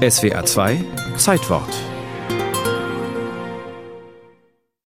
[0.00, 0.78] SWR 2
[1.16, 1.68] Zeitwort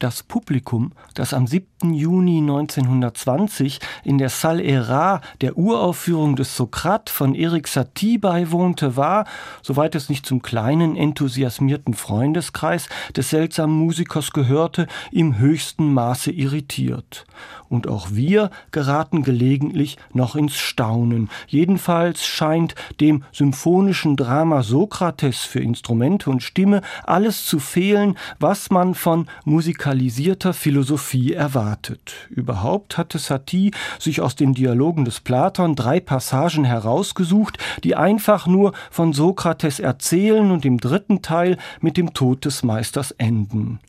[0.00, 1.92] Das Publikum, das am 7.
[1.92, 9.26] Juni 1920 in der Salle Era der Uraufführung des Sokrat von Erik Satie beiwohnte, war,
[9.60, 17.26] soweit es nicht zum kleinen, enthusiasmierten Freundeskreis des seltsamen Musikers gehörte, im höchsten Maße irritiert.
[17.68, 21.28] Und auch wir geraten gelegentlich noch ins Staunen.
[21.46, 28.94] Jedenfalls scheint dem symphonischen Drama Sokrates für Instrumente und Stimme alles zu fehlen, was man
[28.94, 32.12] von Musikern radikalisierter Philosophie erwartet.
[32.30, 38.72] Überhaupt hatte Satie sich aus den Dialogen des Platon drei Passagen herausgesucht, die einfach nur
[38.90, 43.80] von Sokrates erzählen und im dritten Teil mit dem Tod des Meisters enden.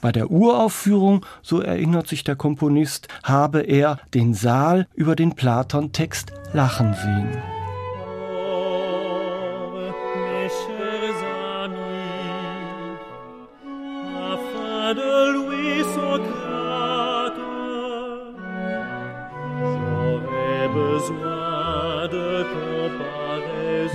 [0.00, 6.32] Bei der Uraufführung, so erinnert sich der Komponist, habe er den Saal über den Platon-Text
[6.54, 7.28] lachen sehen.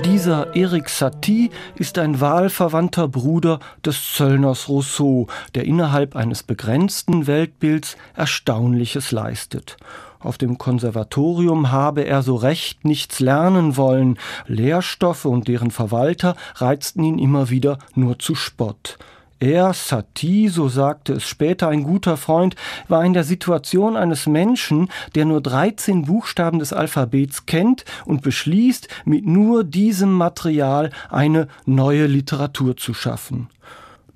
[0.04, 7.96] Dieser Erik Satie ist ein wahlverwandter Bruder des Zöllners Rousseau, der innerhalb eines begrenzten Weltbilds
[8.16, 9.78] Erstaunliches leistet.
[10.20, 14.18] Auf dem Konservatorium habe er so recht nichts lernen wollen.
[14.48, 18.98] Lehrstoffe und deren Verwalter reizten ihn immer wieder nur zu Spott.
[19.40, 22.56] Er, Satie, so sagte es später ein guter Freund,
[22.88, 28.88] war in der Situation eines Menschen, der nur 13 Buchstaben des Alphabets kennt und beschließt,
[29.06, 33.50] mit nur diesem Material eine neue Literatur zu schaffen.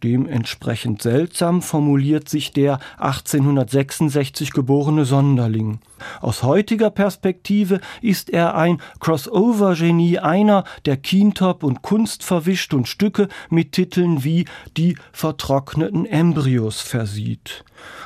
[0.04, 5.80] Dementsprechend seltsam formuliert sich der 1866 geborene Sonderling.
[6.22, 13.28] Aus heutiger Perspektive ist er ein Crossover-Genie, einer, der Kintop und Kunst verwischt und Stücke
[13.50, 17.64] mit Titeln wie Die vertrockneten Embryos versieht.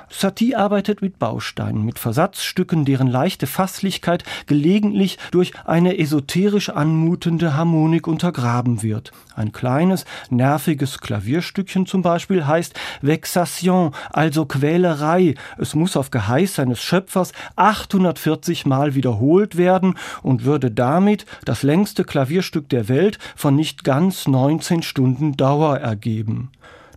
[0.10, 8.08] Satie arbeitet mit Bausteinen, mit Versatzstücken, deren leichte Fasslichkeit gelegentlich durch eine esoterisch anmutende Harmonik
[8.08, 9.12] untergraben wird.
[9.36, 15.36] Ein kleines, nerviges Klavierstückchen zum Beispiel heißt Vexation, also Quälerei.
[15.58, 22.04] Es muss auf Geheiß seines Schöpfers 840 Mal wiederholt werden und würde damit das längste
[22.04, 26.52] Klavierstück der Welt von nicht ganz 19 Stunden Dauer ergeben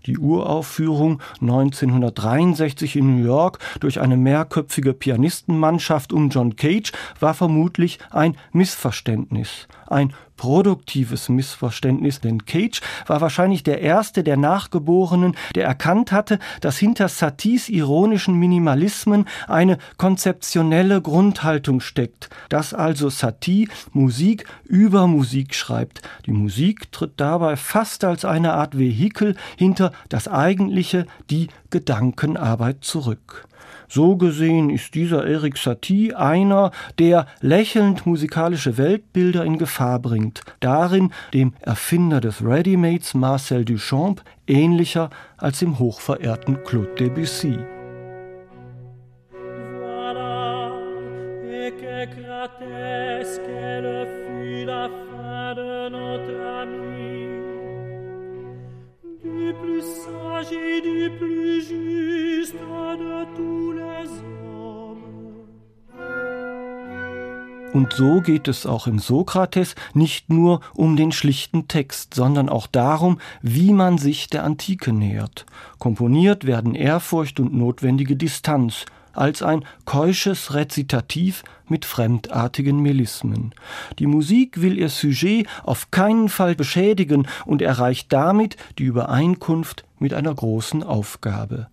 [0.09, 7.99] die Uraufführung 1963 in New York durch eine mehrköpfige Pianistenmannschaft um John Cage war vermutlich
[8.11, 9.69] ein Missverständnis.
[9.87, 16.79] Ein produktives Missverständnis, denn Cage war wahrscheinlich der erste der Nachgeborenen, der erkannt hatte, dass
[16.79, 26.01] hinter Saties ironischen Minimalismen eine konzeptionelle Grundhaltung steckt, dass also Satie Musik über Musik schreibt.
[26.25, 33.49] Die Musik tritt dabei fast als eine Art Vehikel hinter das eigentliche, die Gedankenarbeit zurück.
[33.89, 41.11] So gesehen ist dieser Eric Satie einer, der lächelnd musikalische Weltbilder in Gefahr bringt, darin
[41.33, 47.59] dem Erfinder des Readymates Marcel Duchamp ähnlicher als dem hochverehrten Claude Debussy.
[49.33, 50.73] Voilà,
[59.63, 63.78] plus sage et du plus juste de tous les.
[67.79, 72.67] Und so geht es auch im Sokrates nicht nur um den schlichten Text, sondern auch
[72.67, 75.47] darum, wie man sich der Antike nähert.
[75.79, 83.55] Komponiert werden Ehrfurcht und notwendige Distanz, als ein keusches Rezitativ mit fremdartigen Melismen.
[84.01, 90.15] Die Musik will ihr Sujet auf keinen Fall beschädigen und erreicht damit die Übereinkunft mit
[90.15, 91.69] einer großen Aufgabe.